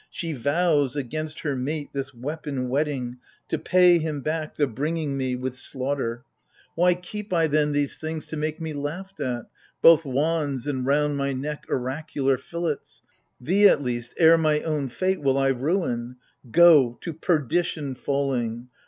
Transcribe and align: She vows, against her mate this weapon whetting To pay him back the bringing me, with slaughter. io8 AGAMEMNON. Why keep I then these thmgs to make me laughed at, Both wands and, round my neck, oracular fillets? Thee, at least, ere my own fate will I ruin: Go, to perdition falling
She 0.09 0.33
vows, 0.33 0.95
against 0.95 1.41
her 1.41 1.55
mate 1.55 1.91
this 1.93 2.11
weapon 2.11 2.69
whetting 2.69 3.17
To 3.49 3.59
pay 3.59 3.99
him 3.99 4.21
back 4.21 4.55
the 4.55 4.65
bringing 4.65 5.15
me, 5.15 5.35
with 5.35 5.55
slaughter. 5.55 6.23
io8 6.23 6.41
AGAMEMNON. 6.41 6.71
Why 6.73 6.93
keep 6.95 7.31
I 7.33 7.45
then 7.45 7.71
these 7.71 7.99
thmgs 7.99 8.27
to 8.29 8.35
make 8.37 8.59
me 8.59 8.73
laughed 8.73 9.19
at, 9.19 9.45
Both 9.83 10.03
wands 10.03 10.65
and, 10.65 10.87
round 10.87 11.17
my 11.17 11.33
neck, 11.33 11.65
oracular 11.69 12.39
fillets? 12.39 13.03
Thee, 13.39 13.67
at 13.67 13.83
least, 13.83 14.15
ere 14.17 14.39
my 14.39 14.61
own 14.61 14.89
fate 14.89 15.21
will 15.21 15.37
I 15.37 15.49
ruin: 15.49 16.15
Go, 16.49 16.97
to 17.01 17.13
perdition 17.13 17.93
falling 17.93 18.69